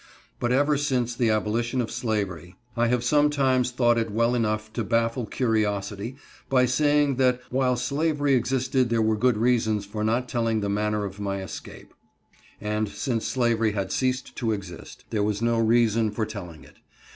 But 0.39 0.51
even 0.51 0.79
since 0.79 1.13
the 1.13 1.29
abolition 1.29 1.79
of 1.79 1.91
slavery, 1.91 2.55
I 2.75 2.87
have 2.87 3.03
sometimes 3.03 3.69
thought 3.69 3.99
it 3.99 4.09
well 4.09 4.33
enough 4.33 4.73
to 4.73 4.83
baffle 4.83 5.27
curiosity 5.27 6.15
by 6.49 6.65
saying 6.65 7.17
that 7.17 7.39
while 7.51 7.75
slavery 7.75 8.33
existed 8.33 8.89
there 8.89 8.99
were 8.99 9.15
good 9.15 9.37
reasons 9.37 9.85
for 9.85 10.03
not 10.03 10.27
telling 10.27 10.61
the 10.61 10.69
manner 10.69 11.05
of 11.05 11.19
my 11.19 11.43
escape, 11.43 11.93
and 12.59 12.89
since 12.89 13.27
slavery 13.27 13.73
had 13.73 13.91
ceased 13.91 14.35
to 14.37 14.53
exist, 14.53 15.05
there 15.11 15.21
was 15.21 15.39
no 15.39 15.59
reason 15.59 16.09
for 16.09 16.25
telling 16.25 16.63
it. 16.63 16.77